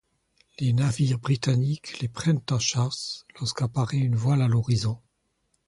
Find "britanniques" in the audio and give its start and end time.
1.19-1.99